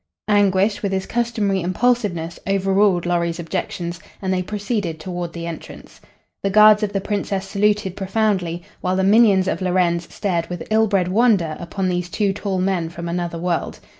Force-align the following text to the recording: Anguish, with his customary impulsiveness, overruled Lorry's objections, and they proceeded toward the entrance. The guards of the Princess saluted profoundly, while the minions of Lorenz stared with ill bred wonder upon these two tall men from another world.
Anguish, 0.27 0.81
with 0.81 0.91
his 0.91 1.05
customary 1.05 1.61
impulsiveness, 1.61 2.39
overruled 2.47 3.05
Lorry's 3.05 3.37
objections, 3.39 3.99
and 4.19 4.33
they 4.33 4.41
proceeded 4.41 4.99
toward 4.99 5.31
the 5.31 5.45
entrance. 5.45 6.01
The 6.41 6.49
guards 6.49 6.81
of 6.81 6.91
the 6.91 6.99
Princess 7.01 7.47
saluted 7.47 7.95
profoundly, 7.95 8.63
while 8.79 8.95
the 8.95 9.03
minions 9.03 9.47
of 9.47 9.61
Lorenz 9.61 10.11
stared 10.11 10.47
with 10.47 10.65
ill 10.71 10.87
bred 10.87 11.07
wonder 11.09 11.55
upon 11.59 11.87
these 11.87 12.09
two 12.09 12.33
tall 12.33 12.57
men 12.57 12.89
from 12.89 13.07
another 13.07 13.37
world. 13.37 13.79